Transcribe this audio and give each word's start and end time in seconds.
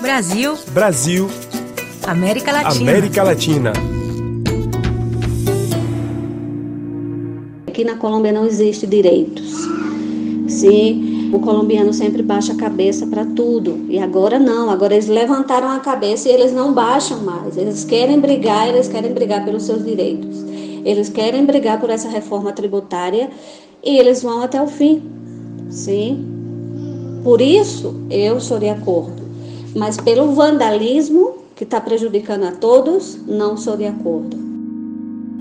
Brasil. 0.00 0.56
Brasil. 0.72 1.30
América 2.06 2.50
Latina. 2.50 2.90
América 2.90 3.22
Latina. 3.22 3.72
Aqui 7.66 7.84
na 7.84 7.96
Colômbia 7.96 8.32
não 8.32 8.46
existe 8.46 8.86
direitos. 8.86 9.52
Sim, 10.48 11.30
o 11.34 11.38
colombiano 11.38 11.92
sempre 11.92 12.22
baixa 12.22 12.54
a 12.54 12.56
cabeça 12.56 13.06
para 13.06 13.24
tudo. 13.24 13.84
E 13.88 13.98
agora 13.98 14.38
não, 14.38 14.70
agora 14.70 14.94
eles 14.94 15.08
levantaram 15.08 15.68
a 15.68 15.80
cabeça 15.80 16.28
e 16.28 16.32
eles 16.32 16.52
não 16.52 16.72
baixam 16.72 17.20
mais. 17.20 17.56
Eles 17.58 17.84
querem 17.84 18.18
brigar, 18.18 18.68
eles 18.68 18.88
querem 18.88 19.12
brigar 19.12 19.44
pelos 19.44 19.64
seus 19.64 19.84
direitos. 19.84 20.42
Eles 20.84 21.08
querem 21.08 21.44
brigar 21.44 21.78
por 21.80 21.90
essa 21.90 22.08
reforma 22.08 22.52
tributária 22.52 23.30
e 23.82 23.98
eles 23.98 24.22
vão 24.22 24.42
até 24.42 24.60
o 24.60 24.66
fim. 24.66 25.02
Sim. 25.70 26.28
Por 27.24 27.40
isso 27.40 27.94
eu 28.10 28.40
sou 28.40 28.58
de 28.58 28.68
acordo. 28.68 29.22
Mas 29.74 29.96
pelo 29.96 30.32
vandalismo 30.32 31.38
que 31.56 31.64
está 31.64 31.80
prejudicando 31.80 32.44
a 32.44 32.52
todos, 32.52 33.18
não 33.26 33.56
sou 33.56 33.76
de 33.76 33.86
acordo. 33.86 34.36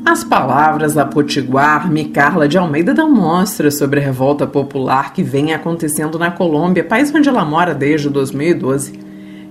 As 0.03 0.23
palavras 0.23 0.95
da 0.95 1.05
potiguar 1.05 1.91
Micarla 1.91 2.47
de 2.47 2.57
Almeida 2.57 2.93
dão 2.93 3.11
mostra 3.11 3.69
sobre 3.69 3.99
a 3.99 4.03
revolta 4.03 4.47
popular 4.47 5.13
que 5.13 5.21
vem 5.21 5.53
acontecendo 5.53 6.17
na 6.17 6.31
Colômbia, 6.31 6.83
país 6.83 7.13
onde 7.13 7.29
ela 7.29 7.45
mora 7.45 7.75
desde 7.75 8.09
2012. 8.09 8.99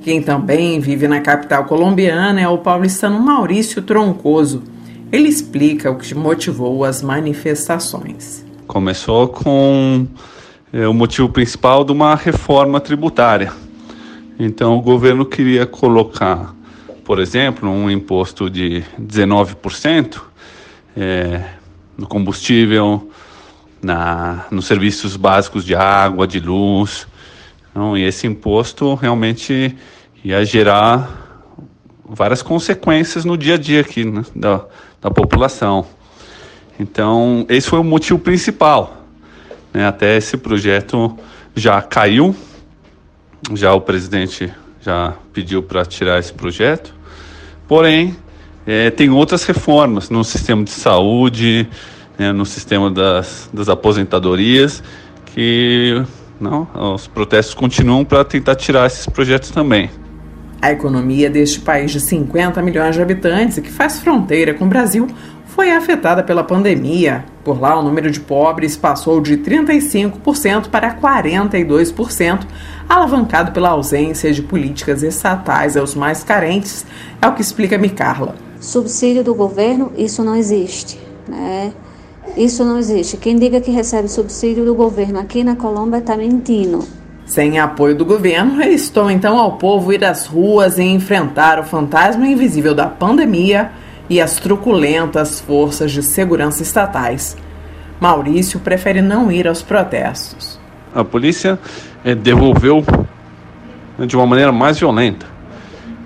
Quem 0.02 0.20
também 0.20 0.80
vive 0.80 1.06
na 1.06 1.20
capital 1.20 1.66
colombiana 1.66 2.40
é 2.40 2.48
o 2.48 2.58
paulistano 2.58 3.20
Maurício 3.20 3.82
Troncoso. 3.82 4.62
Ele 5.12 5.28
explica 5.28 5.90
o 5.90 5.96
que 5.96 6.14
motivou 6.14 6.84
as 6.84 7.00
manifestações. 7.00 8.44
Começou 8.70 9.26
com 9.26 10.06
é, 10.72 10.86
o 10.86 10.94
motivo 10.94 11.28
principal 11.28 11.82
de 11.82 11.90
uma 11.90 12.14
reforma 12.14 12.80
tributária. 12.80 13.52
Então 14.38 14.78
o 14.78 14.80
governo 14.80 15.26
queria 15.26 15.66
colocar, 15.66 16.54
por 17.04 17.18
exemplo, 17.18 17.68
um 17.68 17.90
imposto 17.90 18.48
de 18.48 18.84
19% 18.96 20.20
é, 20.96 21.42
no 21.98 22.06
combustível, 22.06 23.10
na, 23.82 24.46
nos 24.52 24.66
serviços 24.66 25.16
básicos 25.16 25.64
de 25.64 25.74
água, 25.74 26.24
de 26.24 26.38
luz. 26.38 27.08
Então, 27.72 27.98
e 27.98 28.04
esse 28.04 28.28
imposto 28.28 28.94
realmente 28.94 29.76
ia 30.22 30.44
gerar 30.44 31.42
várias 32.08 32.40
consequências 32.40 33.24
no 33.24 33.36
dia 33.36 33.54
a 33.54 33.58
dia 33.58 33.80
aqui 33.80 34.04
né, 34.04 34.24
da, 34.32 34.64
da 35.00 35.10
população. 35.10 35.84
Então, 36.80 37.44
esse 37.50 37.68
foi 37.68 37.78
o 37.78 37.84
motivo 37.84 38.18
principal. 38.18 39.04
Né? 39.70 39.86
Até 39.86 40.16
esse 40.16 40.38
projeto 40.38 41.14
já 41.54 41.82
caiu, 41.82 42.34
já 43.52 43.74
o 43.74 43.82
presidente 43.82 44.50
já 44.80 45.12
pediu 45.30 45.62
para 45.62 45.84
tirar 45.84 46.18
esse 46.18 46.32
projeto, 46.32 46.94
porém 47.68 48.16
é, 48.66 48.90
tem 48.90 49.10
outras 49.10 49.44
reformas 49.44 50.08
no 50.08 50.24
sistema 50.24 50.64
de 50.64 50.70
saúde, 50.70 51.68
né, 52.18 52.32
no 52.32 52.46
sistema 52.46 52.90
das, 52.90 53.50
das 53.52 53.68
aposentadorias, 53.68 54.82
que 55.26 56.02
não, 56.40 56.66
os 56.94 57.06
protestos 57.06 57.52
continuam 57.52 58.06
para 58.06 58.24
tentar 58.24 58.54
tirar 58.54 58.86
esses 58.86 59.04
projetos 59.04 59.50
também. 59.50 59.90
A 60.62 60.72
economia 60.72 61.28
deste 61.28 61.60
país 61.60 61.90
de 61.90 62.00
50 62.00 62.60
milhões 62.62 62.94
de 62.94 63.02
habitantes 63.02 63.58
que 63.58 63.70
faz 63.70 64.00
fronteira 64.00 64.54
com 64.54 64.64
o 64.64 64.68
Brasil 64.68 65.06
foi 65.54 65.72
afetada 65.72 66.22
pela 66.22 66.44
pandemia. 66.44 67.24
Por 67.44 67.60
lá, 67.60 67.78
o 67.78 67.82
número 67.82 68.10
de 68.10 68.20
pobres 68.20 68.76
passou 68.76 69.20
de 69.20 69.36
35% 69.38 70.68
para 70.68 70.94
42%, 70.94 72.46
alavancado 72.88 73.52
pela 73.52 73.70
ausência 73.70 74.32
de 74.32 74.42
políticas 74.42 75.02
estatais 75.02 75.76
aos 75.76 75.94
mais 75.94 76.22
carentes, 76.22 76.86
é 77.20 77.26
o 77.26 77.34
que 77.34 77.42
explica 77.42 77.78
Micarla. 77.78 78.36
Subsídio 78.60 79.24
do 79.24 79.34
governo, 79.34 79.92
isso 79.96 80.22
não 80.22 80.36
existe. 80.36 81.00
Né? 81.26 81.72
Isso 82.36 82.64
não 82.64 82.78
existe. 82.78 83.16
Quem 83.16 83.36
diga 83.36 83.60
que 83.60 83.70
recebe 83.70 84.08
subsídio 84.08 84.64
do 84.64 84.74
governo 84.74 85.18
aqui 85.18 85.42
na 85.42 85.56
Colômbia 85.56 85.98
está 85.98 86.16
mentindo. 86.16 86.84
Sem 87.26 87.58
apoio 87.58 87.96
do 87.96 88.04
governo, 88.04 88.62
estou 88.62 89.10
então 89.10 89.38
ao 89.38 89.56
povo 89.56 89.92
ir 89.92 90.04
às 90.04 90.26
ruas 90.26 90.78
e 90.78 90.82
enfrentar 90.82 91.58
o 91.58 91.64
fantasma 91.64 92.26
invisível 92.26 92.74
da 92.74 92.86
pandemia 92.86 93.70
e 94.10 94.20
as 94.20 94.36
truculentas 94.36 95.40
forças 95.40 95.92
de 95.92 96.02
segurança 96.02 96.62
estatais. 96.62 97.36
Maurício 97.98 98.60
prefere 98.60 99.00
não 99.00 99.32
ir 99.32 99.46
aos 99.48 99.62
protestos. 99.62 100.60
A 100.94 101.04
polícia 101.04 101.58
é, 102.04 102.14
devolveu 102.14 102.84
de 104.06 104.16
uma 104.16 104.26
maneira 104.26 104.50
mais 104.50 104.78
violenta. 104.78 105.26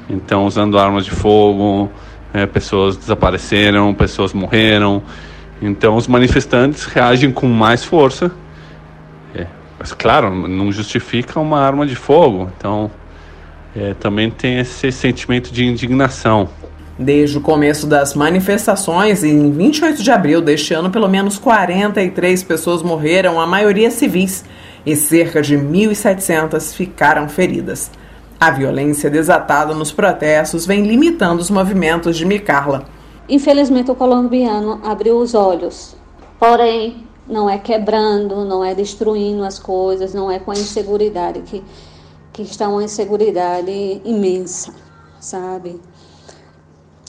Então, 0.09 0.47
usando 0.47 0.79
armas 0.79 1.07
de 1.07 1.11
fogo, 1.11 1.91
é, 2.35 2.45
pessoas 2.47 2.97
desapareceram, 2.97 3.95
pessoas 3.95 4.33
morreram. 4.33 5.03
Então 5.63 5.97
os 5.97 6.09
manifestantes 6.09 6.85
reagem 6.85 7.31
com 7.31 7.47
mais 7.47 7.85
força. 7.85 8.31
É, 9.35 9.47
mas 9.79 9.93
claro, 9.93 10.35
não 10.49 10.73
justifica 10.73 11.39
uma 11.39 11.61
arma 11.61 11.87
de 11.87 11.95
fogo. 11.95 12.51
Então 12.59 12.91
é, 13.75 13.95
também 13.95 14.31
tem 14.31 14.59
esse 14.59 14.91
sentimento 14.91 15.53
de 15.53 15.65
indignação. 15.65 16.49
Desde 16.99 17.39
o 17.39 17.41
começo 17.41 17.89
das 17.89 18.15
manifestações, 18.15 19.25
em 19.25 19.51
28 19.51 20.01
de 20.01 20.13
abril 20.13 20.41
deste 20.41 20.73
ano, 20.75 20.91
pelo 20.91 21.09
menos 21.09 21.39
43 21.39 22.43
pessoas 22.45 22.83
morreram, 22.83 23.41
a 23.41 23.47
maioria 23.47 23.91
civis, 23.91 24.45
e 24.87 24.95
cerca 24.95 25.43
de 25.43 25.57
1.700 25.57 26.73
ficaram 26.73 27.29
feridas. 27.29 27.91
A 28.39 28.51
violência 28.51 29.11
desatada 29.11 29.75
nos 29.75 29.91
protestos 29.91 30.67
vem 30.67 30.87
limitando 30.87 31.41
os 31.41 31.51
movimentos 31.51 32.17
de 32.17 32.25
Micarla. 32.25 32.85
Infelizmente, 33.29 33.91
o 33.91 33.95
colombiano 33.95 34.81
abriu 34.85 35.19
os 35.19 35.35
olhos. 35.35 35.97
Porém, 36.39 37.05
não 37.27 37.49
é 37.49 37.59
quebrando, 37.59 38.45
não 38.45 38.65
é 38.65 38.75
destruindo 38.75 39.43
as 39.43 39.59
coisas, 39.59 40.15
não 40.15 40.31
é 40.31 40.39
com 40.39 40.51
a 40.51 40.55
inseguridade 40.55 41.41
que, 41.41 41.65
que 42.33 42.43
está 42.43 42.69
uma 42.69 42.85
inseguridade 42.85 44.01
imensa, 44.05 44.73
sabe? 45.19 45.81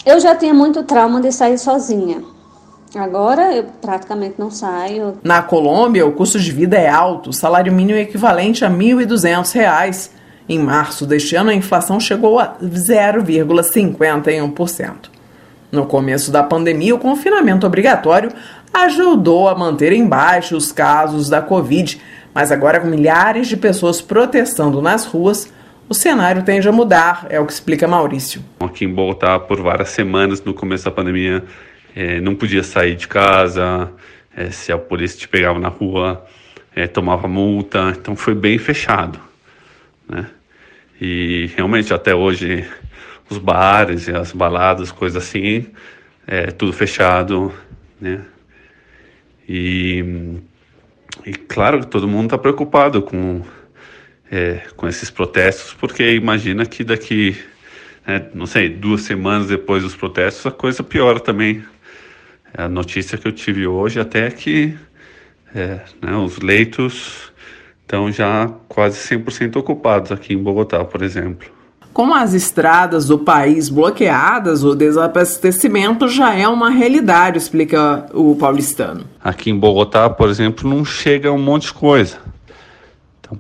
Eu 0.06 0.20
já 0.20 0.36
tinha 0.36 0.54
muito 0.54 0.84
trauma 0.84 1.20
de 1.20 1.32
sair 1.32 1.58
sozinha. 1.58 2.22
Agora 2.96 3.52
eu 3.54 3.64
praticamente 3.82 4.36
não 4.38 4.52
saio. 4.52 5.18
Na 5.24 5.42
Colômbia, 5.42 6.06
o 6.06 6.12
custo 6.12 6.40
de 6.40 6.52
vida 6.52 6.78
é 6.78 6.88
alto, 6.88 7.32
o 7.32 7.34
salário 7.34 7.74
mínimo 7.74 7.98
é 7.98 8.04
equivalente 8.04 8.64
a 8.64 8.70
R$ 8.70 8.76
1.200. 8.76 10.12
Em 10.48 10.60
março 10.60 11.08
deste 11.08 11.36
ano, 11.36 11.50
a 11.50 11.56
inflação 11.56 12.00
chegou 12.00 12.40
a 12.40 12.54
0,51%. 12.62 15.10
No 15.72 15.88
começo 15.88 16.32
da 16.32 16.44
pandemia, 16.44 16.94
o 16.94 17.00
confinamento 17.00 17.66
obrigatório 17.66 18.32
ajudou 18.72 19.50
a 19.50 19.56
manter 19.56 19.92
em 19.92 20.08
baixo 20.08 20.56
os 20.56 20.72
casos 20.72 21.28
da 21.28 21.42
Covid, 21.42 22.00
mas 22.34 22.52
agora 22.52 22.80
com 22.80 22.88
milhares 22.88 23.48
de 23.48 23.58
pessoas 23.58 24.02
protestando 24.02 24.80
nas 24.82 25.06
ruas, 25.06 25.52
o 25.88 25.94
cenário 25.94 26.44
tende 26.44 26.68
a 26.68 26.72
mudar, 26.72 27.28
é 27.30 27.40
o 27.40 27.46
que 27.46 27.54
explica 27.54 27.88
Maurício. 27.88 28.44
Aqui 28.60 28.86
em 28.86 28.94
Bogotá, 28.94 29.40
por 29.40 29.62
várias 29.62 29.90
semanas 29.90 30.44
no 30.44 30.54
começo 30.54 30.86
da 30.86 30.92
pandemia, 30.92 31.44
é, 31.96 32.20
não 32.20 32.36
podia 32.36 32.64
sair 32.64 32.96
de 32.96 33.08
casa, 33.08 33.92
é, 34.36 34.50
se 34.50 34.72
a 34.72 34.78
polícia 34.78 35.20
te 35.20 35.28
pegava 35.28 35.60
na 35.60 35.70
rua, 35.70 36.26
é, 36.76 36.88
tomava 36.88 37.28
multa, 37.28 37.94
então 37.98 38.16
foi 38.16 38.36
bem 38.36 38.58
fechado. 38.58 39.20
Né? 40.08 40.28
E 41.00 41.52
realmente 41.56 41.94
até 41.94 42.14
hoje 42.14 42.66
os 43.30 43.38
bares 43.38 44.10
as 44.10 44.32
baladas, 44.32 44.92
coisas 44.92 45.24
assim, 45.24 45.68
é 46.28 46.48
tudo 46.48 46.74
fechado, 46.74 47.54
né? 48.00 48.22
E, 49.48 50.04
e 51.26 51.34
claro 51.34 51.86
todo 51.86 52.08
mundo 52.08 52.26
está 52.26 52.38
preocupado 52.38 53.02
com, 53.02 53.42
é, 54.32 54.62
com 54.76 54.88
esses 54.88 55.10
protestos, 55.10 55.74
porque 55.74 56.14
imagina 56.14 56.66
que 56.66 56.84
daqui, 56.84 57.38
né, 58.06 58.26
não 58.34 58.46
sei, 58.46 58.70
duas 58.70 59.02
semanas 59.02 59.48
depois 59.48 59.84
dos 59.84 59.96
protestos 59.96 60.46
a 60.46 60.52
coisa 60.52 60.84
piora 60.84 61.20
também. 61.20 61.64
A 62.54 62.70
notícia 62.70 63.18
que 63.18 63.28
eu 63.28 63.32
tive 63.32 63.68
hoje 63.68 64.00
até 64.00 64.32
que 64.32 64.76
é, 65.54 65.80
né, 66.02 66.16
os 66.16 66.40
leitos 66.40 67.34
estão 67.82 68.12
já 68.12 68.52
quase 68.68 68.98
100% 69.16 69.58
ocupados 69.58 70.12
aqui 70.12 70.34
em 70.34 70.42
Bogotá, 70.42 70.84
por 70.84 71.02
exemplo. 71.02 71.50
Com 71.94 72.14
as 72.14 72.34
estradas 72.34 73.08
do 73.08 73.20
país 73.20 73.70
bloqueadas, 73.70 74.66
o 74.66 74.76
desabastecimento 74.76 76.10
já 76.10 76.36
é 76.36 76.46
uma 76.46 76.70
realidade, 76.70 77.38
explica 77.38 78.06
o 78.14 78.36
paulistano. 78.36 79.06
Aqui 79.24 79.50
em 79.50 79.58
Bogotá, 79.58 80.10
por 80.10 80.28
exemplo, 80.28 80.70
não 80.70 80.84
chega 80.84 81.32
um 81.32 81.42
monte 81.42 81.68
de 81.68 81.74
coisa. 81.74 82.18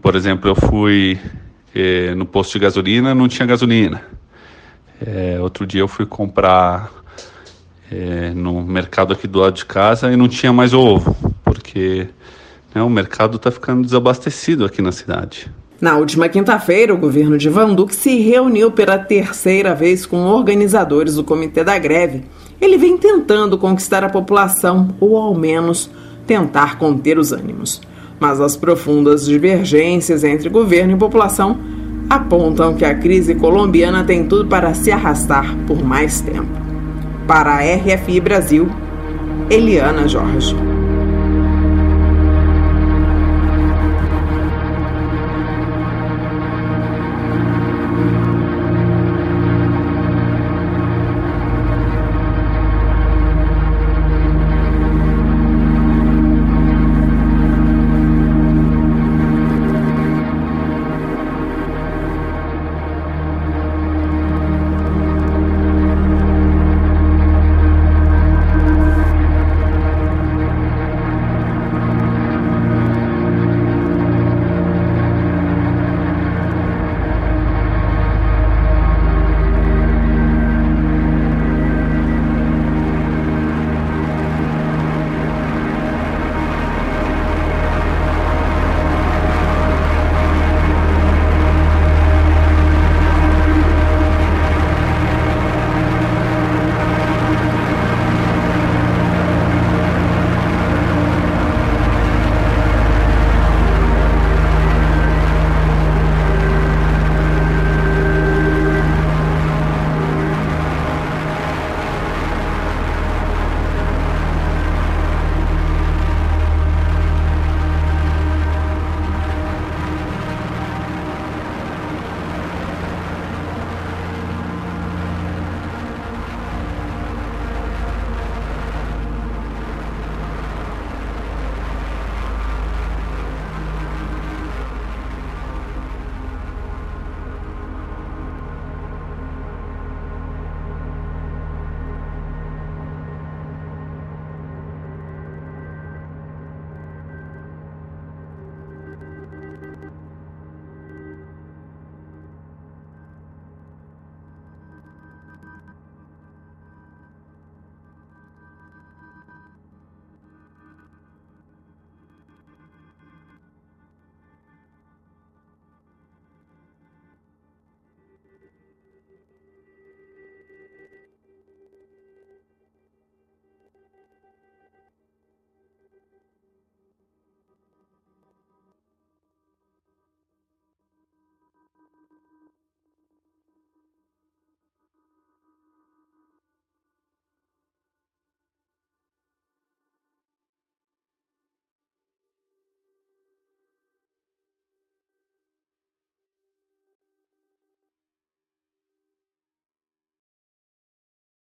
Por 0.01 0.15
exemplo, 0.15 0.49
eu 0.49 0.55
fui 0.55 1.19
eh, 1.73 2.13
no 2.15 2.25
posto 2.25 2.53
de 2.53 2.59
gasolina, 2.59 3.13
não 3.15 3.27
tinha 3.27 3.45
gasolina. 3.45 4.01
Eh, 5.05 5.37
outro 5.41 5.65
dia 5.65 5.81
eu 5.81 5.87
fui 5.87 6.05
comprar 6.05 6.91
eh, 7.91 8.31
no 8.35 8.61
mercado 8.63 9.13
aqui 9.13 9.27
do 9.27 9.39
lado 9.39 9.55
de 9.55 9.65
casa 9.65 10.11
e 10.11 10.15
não 10.15 10.27
tinha 10.27 10.53
mais 10.53 10.73
ovo, 10.73 11.15
porque 11.43 12.07
Né? 12.75 12.83
O 12.83 12.89
mercado 12.89 13.37
está 13.37 13.49
ficando 13.49 13.83
desabastecido 13.83 14.65
aqui 14.65 14.81
na 14.81 14.91
cidade. 14.91 15.49
Na 15.79 15.97
última 15.97 16.27
quinta-feira, 16.27 16.93
o 16.93 16.97
governo 16.97 17.37
de 17.37 17.49
Van 17.49 17.73
Duque 17.73 17.95
se 17.95 18.19
reuniu 18.19 18.71
pela 18.71 18.97
terceira 18.97 19.73
vez 19.73 20.05
com 20.05 20.17
organizadores 20.17 21.15
do 21.15 21.23
Comitê 21.23 21.63
da 21.63 21.77
Greve. 21.77 22.23
Ele 22.59 22.77
vem 22.77 22.97
tentando 22.97 23.57
conquistar 23.57 24.03
a 24.03 24.09
população, 24.09 24.95
ou 24.99 25.17
ao 25.17 25.33
menos 25.33 25.89
tentar 26.27 26.77
conter 26.77 27.17
os 27.17 27.31
ânimos. 27.31 27.81
Mas 28.19 28.39
as 28.39 28.55
profundas 28.55 29.25
divergências 29.25 30.23
entre 30.23 30.49
governo 30.49 30.93
e 30.93 30.97
população 30.97 31.59
apontam 32.09 32.75
que 32.75 32.85
a 32.85 32.95
crise 32.95 33.35
colombiana 33.35 34.03
tem 34.03 34.27
tudo 34.27 34.47
para 34.47 34.73
se 34.73 34.91
arrastar 34.91 35.55
por 35.67 35.83
mais 35.83 36.21
tempo. 36.21 36.47
Para 37.27 37.55
a 37.55 37.59
RFI 37.59 38.19
Brasil, 38.19 38.69
Eliana 39.49 40.07
Jorge. 40.07 40.55